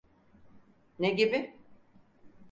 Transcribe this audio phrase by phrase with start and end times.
[0.99, 1.53] Ne gibi?